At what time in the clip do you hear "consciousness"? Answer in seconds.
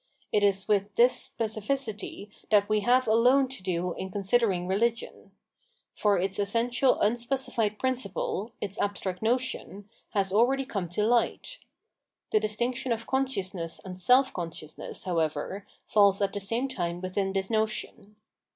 13.05-13.79, 14.33-15.03